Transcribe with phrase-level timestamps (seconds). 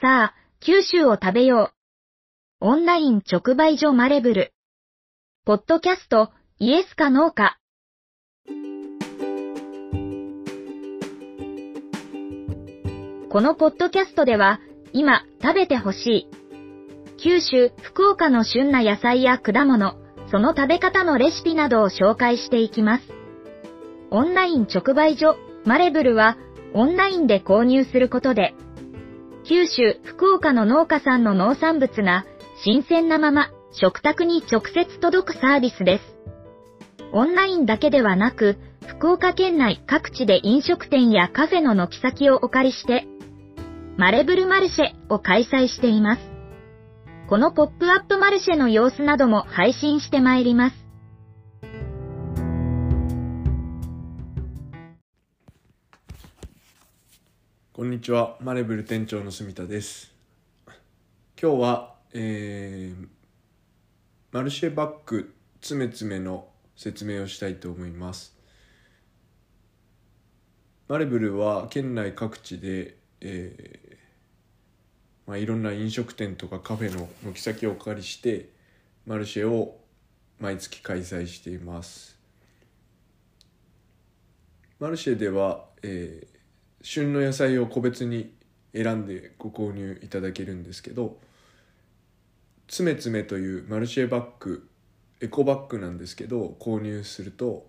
[0.00, 1.72] さあ、九州を食べよ
[2.60, 2.66] う。
[2.66, 4.52] オンライン直売所マレブル。
[5.44, 7.58] ポッドキャスト、イエスかノーか。
[13.28, 14.60] このポッドキャストでは、
[14.92, 16.28] 今食べてほしい。
[17.20, 19.96] 九州、福岡の旬な野菜や果物、
[20.30, 23.04] その食べ方のレシピなどを紹介していきます。
[24.12, 25.34] オンライン直売所、
[25.64, 26.36] マレブルは、
[26.72, 28.54] オンラインで購入することで、
[29.48, 32.26] 九州、福岡の農家さんの農産物が、
[32.62, 36.04] 新鮮なまま、食卓に直接届くサービスです。
[37.12, 43.06] オンラインだけではなく、福岡県内各地で飲食店やカフェの軒先をお借りして、
[43.96, 46.22] マレブルマルシェを開催しています。
[47.30, 50.87] このポップアップマルシェの様子なども配信してまいります。
[57.78, 60.12] こんにちは、マレブル店長の住田です。
[61.40, 63.06] 今日は、えー、
[64.32, 68.36] マルシェバッグつめつめの説明をしたいと思います。
[70.88, 73.96] マレブルは県内各地で、えー
[75.28, 78.48] まあ、いろんな飲食店とかカフェの軒先をお借りして
[79.06, 79.78] マルシェを
[80.40, 82.18] 毎月開催しています
[84.80, 86.37] マルシェでは、えー、
[86.82, 88.32] 旬の野菜を個別に
[88.74, 91.18] 選んでご購入いただけるんですけど
[92.66, 94.68] つめつめというマルシェバッグ
[95.20, 97.66] エコバッグなんですけど購入すると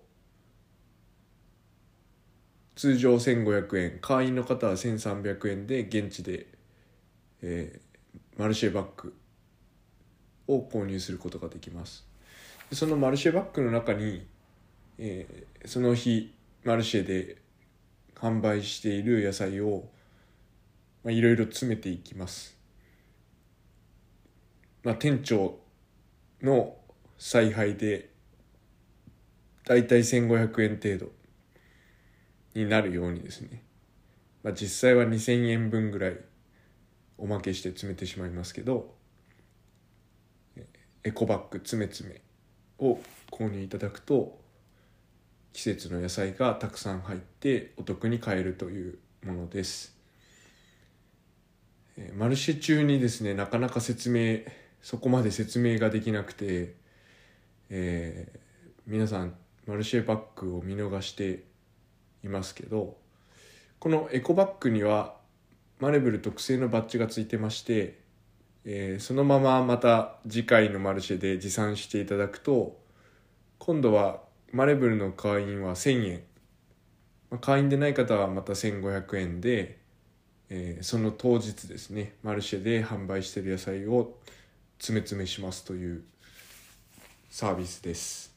[2.75, 6.59] 通常1500円会員の方は1300円で現地で
[7.41, 9.15] えー、マルシェバッグ
[10.47, 12.05] を購入することができます。
[12.71, 14.27] そのマルシェバッグの中に、
[14.97, 17.37] えー、その日マルシェで
[18.21, 19.89] 販売している野菜を
[21.05, 22.57] いろいろ詰めていきます、
[24.83, 25.59] まあ、店長
[26.41, 26.75] の
[27.17, 28.09] 采配で
[29.65, 31.11] だいたい1500円程度
[32.53, 33.63] になるようにですね、
[34.43, 36.19] まあ、実際は2000円分ぐらい
[37.17, 38.95] おまけして詰めてしまいますけど
[41.03, 42.21] エコバッグ詰め詰め
[42.79, 42.99] を
[43.31, 44.39] 購入いただくと
[45.53, 49.99] 季節の野菜がたくさん入ってお得に買えるというものです。
[52.15, 54.39] マルシェ中にですねなかなか説明
[54.81, 56.75] そこまで説明ができなくて、
[57.69, 58.39] えー、
[58.87, 59.33] 皆さん
[59.67, 61.43] マルシェバッグを見逃して
[62.23, 62.97] いますけど
[63.79, 65.15] このエコバッグには
[65.79, 67.99] マレブル特製のバッジがついてまして、
[68.65, 72.77] えー、そのまままた次回のマルシェで持参していただくと
[73.57, 74.21] 今度は
[74.51, 76.23] マレブルの会員は1000円、
[77.39, 79.79] 会員でない方はまた1500円で、
[80.49, 84.17] えー、その当日ですねマルシェで販売してる野菜を
[84.79, 86.03] 詰め詰めしますという
[87.29, 88.33] サービスです。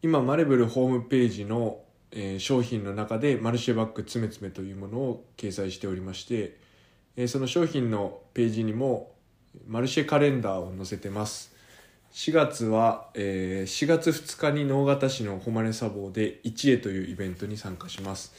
[0.00, 6.56] 今マレブルホームページのえー、商品の中でマルシェバッグつめつめというものを掲載しておりまして、
[7.16, 9.12] えー、その商品のページにも
[9.66, 11.54] マルシェカレンダーを載せてます。
[12.12, 18.32] 4月は、えー、4月2日に直方市の誉れ砂防で一会というイベントに参加します、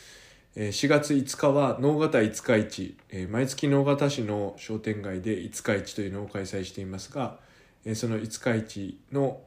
[0.56, 7.38] えー、4月5日は直方五日市、えー、毎月直方市の商店街で五日市というのを開催していますが、
[7.86, 9.40] えー、その五日市の、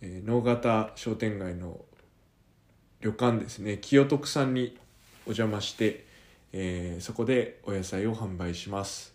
[0.00, 1.80] えー、直方商店街の
[3.00, 4.76] 旅館ですね清徳さんに
[5.24, 6.04] お邪魔して、
[6.52, 9.12] えー、そこでお野菜を販売します。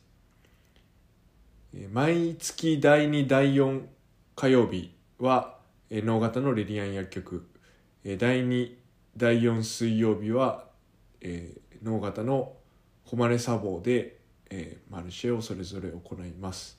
[1.91, 3.81] 毎月第2第4
[4.39, 5.55] 火曜日は
[5.89, 7.47] 能形のレリアン薬局。
[8.05, 8.71] 第2
[9.17, 10.65] 第4水曜日は
[11.81, 12.53] 能形の
[13.05, 14.17] 誉れ砂防で
[14.91, 16.77] マルシェをそれぞれ行います。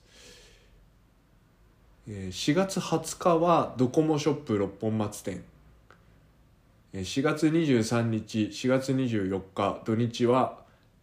[2.07, 5.43] 4月20日はドコモショップ六本松店。
[6.93, 10.59] 4月23日4月24日土日は、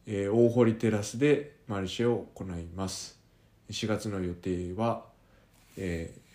[0.06, 3.20] えー、大堀テラスでマルシェを行います。
[3.68, 5.04] 4月の予定は、
[5.76, 6.25] えー、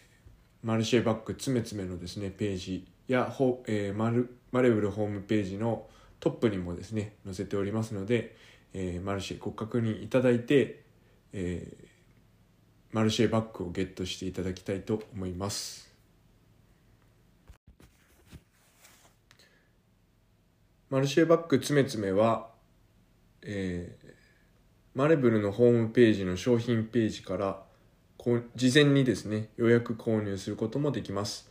[0.64, 5.88] マルシェバッグつめつめのですねページやほ、えー、マルマレブルホームページの
[6.20, 8.36] トップにもですね載せておりますので、
[8.74, 10.84] えー、マルシェご確認いただいて、
[11.34, 15.90] えー、マルシェバッグをゲットしていただきたいと思います。
[20.92, 22.50] マルシェバッグつめつめは、
[23.42, 24.10] えー、
[24.94, 27.64] マレブルのホームページの商品ページから
[28.56, 31.50] 事前にですね予約購入することもできます。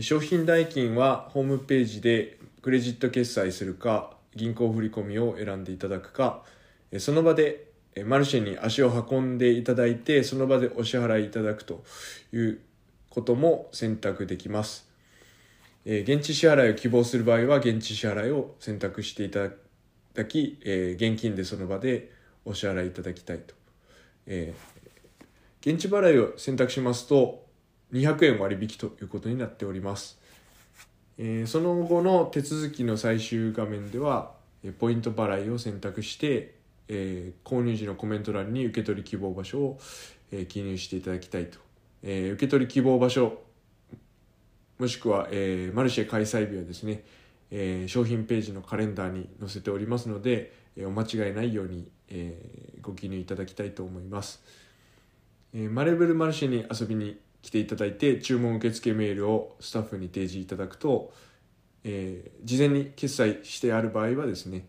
[0.00, 6.42] 商品代金はホームページでクレジット決済するか銀行振込を選んでいただくか
[6.98, 7.70] その場で
[8.04, 11.82] マルシェに足を運んでいただいてその場でお支払いいただくと
[12.32, 12.60] いう
[13.08, 14.86] ことも選択できます。
[15.86, 19.48] 現地支払いを希望する場合は現地支払いを選択していた
[20.14, 22.10] だき現金でその場で
[22.44, 23.54] お支払いいただきたいと。
[25.66, 27.44] 現地払いを選択しますと
[27.92, 30.18] 200円割引ということになっております。
[31.18, 34.32] えその後の手続きの最終画面では
[34.78, 36.56] ポイント払いを選択して
[36.88, 39.78] えー、購入時のコメント欄に受け取り希望場所を、
[40.30, 41.58] えー、記入していただきたいと、
[42.02, 43.42] え、受け取り希望場所
[44.78, 47.02] もしくは、え、マルシェ開催日はですね、
[47.50, 54.42] え、商品ページのカレンダーに載せておりますので、え、お間違いないように、え、ご記入いただきたいと思います、
[55.56, 61.12] え、マレブルマルシェに遊びに来ていただいて注文受付メールをスタッフに提示いただくと、
[61.82, 64.66] えー、事前に決済してある場合はですね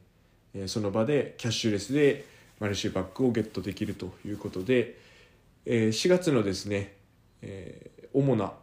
[0.54, 2.26] えその場でキャッシュレスで
[2.60, 4.98] マルシェバッグをゲットできるということで、
[5.66, 6.96] え4月のですね、
[7.44, 8.54] え主な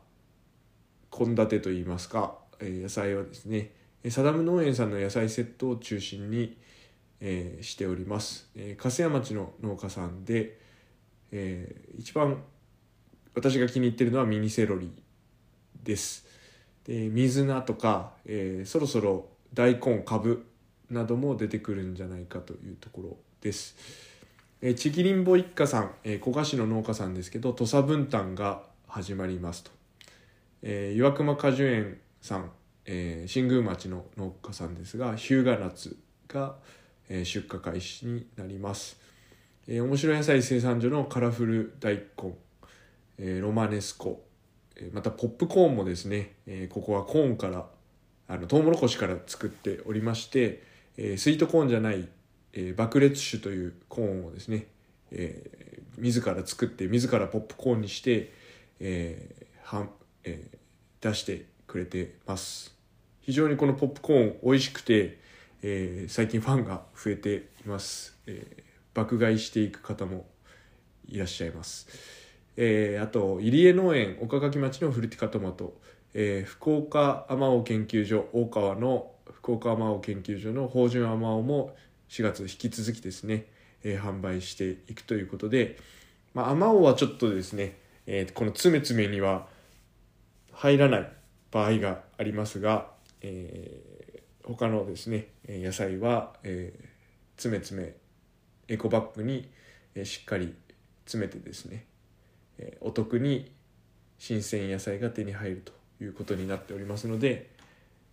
[1.17, 3.71] 献立といいますか、え野菜はですね
[4.11, 6.57] サダム農園さんの野菜セットを中心に、
[7.21, 10.59] えしております、え粕屋町の農家さんで、
[11.37, 12.43] え一番
[13.35, 14.91] 私が気に入ってるのはミニセロリ
[15.83, 16.27] です。
[16.85, 20.47] で水菜とか、えー、そろそろ大根かぶ
[20.91, 23.77] なども出てくるんじゃないかというところです。
[24.61, 29.71] えー、ちぎりんぼ一家さん、えー、古賀市の農家さんですけど土佐分担が始まりますと、
[30.63, 32.51] えー、岩隈果樹園さん、
[32.87, 35.97] えー、新宮町の農家さんですが日向夏
[36.29, 36.55] が、
[37.09, 38.99] え、出荷開始になります、
[39.67, 42.35] えー、面白い野菜生産所のカラフル大根、
[43.19, 44.25] えー、ロマネスコ、
[44.77, 47.67] えー、またポップコーンもですね、え、ここはコーンから
[48.29, 50.63] あのトウモロコシから作っておりまして、
[50.97, 52.09] え、スイートコーンじゃない、
[52.53, 54.67] え、爆裂種というコーンをですね、
[55.11, 58.33] えー、自ら作って自らポップコーンにして、
[58.81, 59.89] えーは
[60.25, 60.51] え、
[61.01, 62.75] 出してくれてます。
[63.21, 65.19] 非常にこのポップコーン美味しくて、
[65.63, 68.64] え、最近ファンが増えています、え、
[68.95, 70.27] 爆買いしていく方も
[71.07, 71.89] いらっしゃいます、
[72.57, 75.77] えー、あと入江農園岡垣町のフルティカトマト、
[76.15, 81.77] えー、福岡あまお研究所大川の福岡アマオ研究所の芳醇アマオも
[82.09, 83.47] 4月引き続きですね、
[83.83, 85.79] えー、販売していくということで、
[86.33, 87.77] まあ、アマオはちょっとですね、
[88.07, 89.47] えー、このつめつめには
[90.53, 91.13] 入らない
[91.51, 92.89] 場合がありますが、
[93.23, 96.85] えー、他のですね野菜は、えー、
[97.37, 97.95] つめつめ
[98.69, 99.51] エコバッグに、
[100.05, 100.55] しっかり
[101.05, 101.87] 詰めてですね、
[102.81, 103.53] お得に
[104.19, 105.73] 新鮮野菜が手に入ると
[106.03, 107.51] いうことになっておりますので、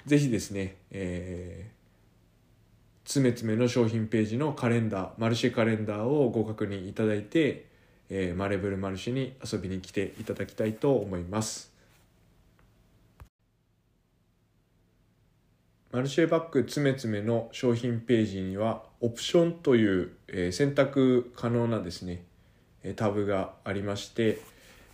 [0.06, 7.66] ぜひですね、えー、つめつめの商品ページのカレンダー、マルシェカレンダーをご確認いただいて、
[8.10, 11.72] えー、マレブルマルシェに遊びに来ていただきたいと思います。
[15.92, 22.24] マルシェバッグつめつめの商品ページにはオプションという、え、選択可能なですね
[22.96, 24.40] タブがありまして、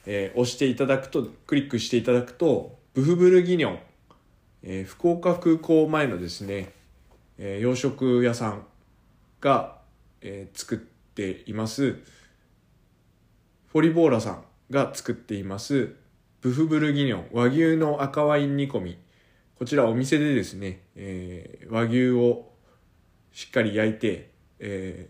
[0.06, 3.80] え、押していただくとクリックしていただくとブフブルギニョン
[4.64, 6.74] え、福岡空港前のですね、
[7.38, 8.66] え、洋食屋さん
[9.40, 9.78] が、
[10.22, 12.00] え、作っています。
[13.68, 15.96] フォリボーラさんが作っています。
[16.42, 18.98] ブフブルギニョン和牛の赤ワイン煮込み。
[19.58, 22.52] こちらお店でですね、えー、和牛を
[23.38, 25.08] しっかり焼いて、え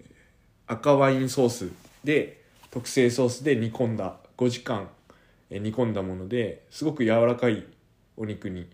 [0.68, 1.70] ー、赤ワインソース
[2.04, 4.90] で特製ソースで煮込んだ5時間
[5.50, 7.66] 煮込んだものですごく柔らかい
[8.18, 8.70] お肉に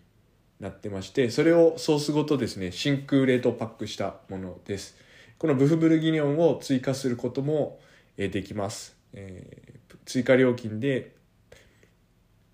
[0.59, 4.97] なってましてそれをソースごとですね真空冷凍パックしたものです。
[5.37, 7.79] このブフブルギニョンを追加することも
[8.17, 11.13] できます、えー、追加料金で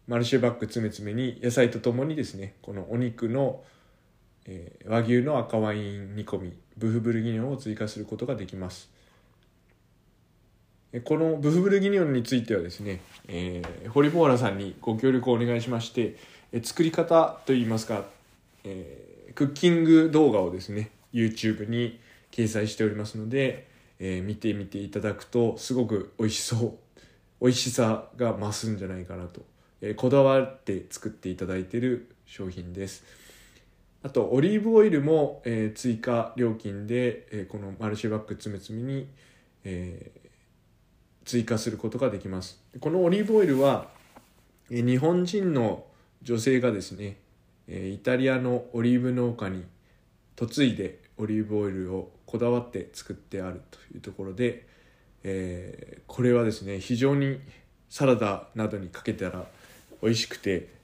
[0.05, 3.63] マルシェバッグ詰め詰めに野菜とともにですねこのお肉の、
[4.49, 8.89] えー、和牛の赤ワイン煮込みブフブルギニョンを追加することができます。
[11.03, 16.15] このブフブルギニョンについてはですね、えー、ホリボーラさんにご協力をお願いしまして
[16.51, 18.05] え作り方といいますか、
[18.63, 21.99] えー、クッキング動画をですね YouTube に
[22.31, 23.67] 掲載しておりますので、
[23.99, 26.99] えー、見てみていただくとすごく美味しそう
[27.41, 29.41] 美味しさが増すんじゃないかなと、
[29.81, 33.05] え、こだわって作っていただいている商品です。
[34.01, 39.07] あとオリーブオイルも、えー、追加料金で、えー、このマルシェバッグつめつめに、
[39.63, 40.29] えー、
[41.25, 42.63] 追加することができます。
[42.79, 43.87] このオリーブオイルは、
[44.69, 45.85] えー、日本人の
[46.21, 47.17] 女性がですね
[47.69, 49.63] えイタリアのオリーブ農家に
[50.39, 54.65] 嫁いでオリーブオイルをこだわって作ってあるというところで、
[55.23, 57.39] えー、これはですね非常に
[57.89, 59.45] サラダなどにかけたら
[60.01, 60.78] 美味しくて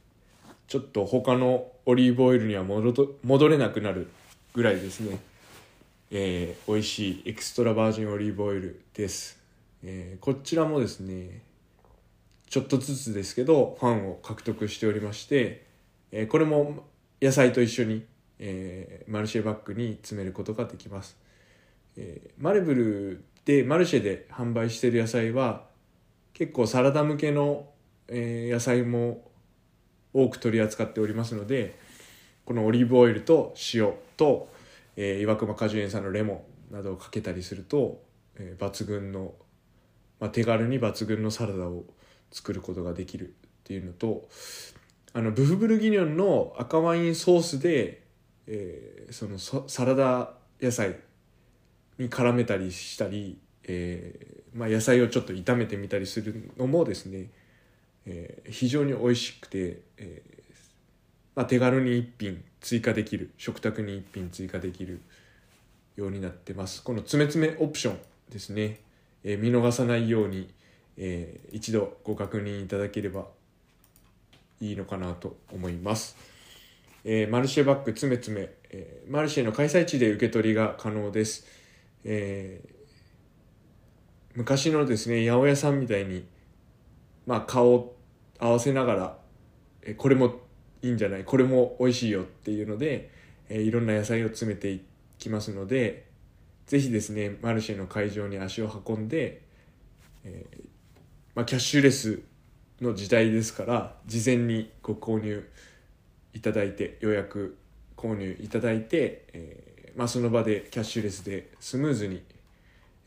[0.67, 4.07] ちょっと他のオリーブオイルには戻れなくなる
[4.53, 5.19] ぐらいですね、
[6.11, 9.39] えー、美味しいエクストラバージンオリーブオイルです、
[9.83, 11.41] えー、こちらもですね
[12.49, 15.65] ちょっとずつですけどファンを獲得しておりまして、
[16.11, 16.85] えー、これも
[17.21, 18.05] 野菜と一緒に、
[18.39, 21.17] えー、マルシェバッグに詰めることができます、
[21.97, 25.65] えー、マレブルでマルシェで販売している野菜は
[26.33, 27.67] 結構サラダ向けの、
[28.07, 29.21] えー、野菜も
[30.15, 31.77] 多く取り扱っておりますので
[32.45, 34.47] このオリーブオイルと塩と、
[34.95, 38.01] えー、岩隈果樹園さんのレモンなどをかけたりすると、
[38.37, 39.33] えー、抜群の、
[40.21, 41.83] まあ、手軽に抜群のサラダを
[42.31, 43.31] 作ることができるっ
[43.65, 44.29] ていうのと
[45.13, 48.03] あのブフブルギニョンの赤ワインソースで、
[48.47, 50.97] えー、そのサラダ野菜
[51.99, 57.29] に絡めたりしたり、えーまあ、野菜をちょっと炒めてみたりするのもですね
[58.05, 60.35] えー、非常に美味しくて、えー
[61.35, 65.01] まあ、手軽に1品追加できる食卓に1品追加できる
[65.95, 66.83] ようになってます。
[66.83, 68.79] この詰め詰めオプションですね、
[69.23, 70.49] えー、見逃さないように、
[70.97, 73.25] えー、一度ご確認いただければ
[74.61, 76.15] いいのかなと思います、
[77.03, 81.45] えー、マルシェバッグ詰め詰め、えー、マルシェの開催地で受け取りが可能です、
[82.03, 82.69] えー、
[84.35, 86.25] 昔のですね八百屋さんみたいに
[87.25, 87.94] まあ顔
[88.39, 89.17] 合わせながら、
[89.81, 90.35] えこれも
[90.81, 91.23] いいんじゃない？
[91.23, 93.09] これも美味しいよっていうので、
[93.49, 94.81] えいろんな野菜を詰めてい
[95.17, 96.07] きますので
[96.67, 99.41] ぜひですねマルシェの会場に足を運んで、
[100.23, 100.63] えー、
[101.35, 102.21] まあ、キャッシュレス
[102.81, 105.47] の時代ですから事前にご購入
[106.33, 107.57] いただいて予約
[107.95, 112.23] 購入いただいて、えー、まあ、その場でキャッシュレスでスムーズに、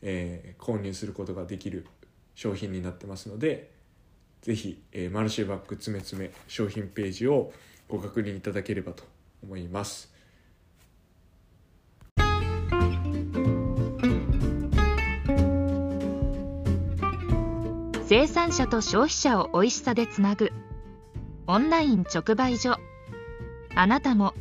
[0.01, 1.85] えー、購入することができる
[2.33, 3.71] 商品になってますので
[4.41, 7.51] ぜひ、えー、マルシェバッグ詰め詰め商品ページを
[7.87, 9.03] ご確認いただければと
[9.43, 10.13] 思います。
[18.07, 20.51] 生産者と消費者を美味しさでつなぐ。
[21.45, 22.77] オンライン直売所。
[23.75, 24.33] あなたも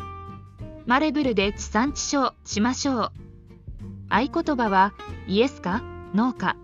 [0.86, 3.12] マレブルで地産地消しましょう。
[4.08, 4.94] 合言葉は
[5.26, 5.82] イエスか
[6.14, 6.56] ノーか。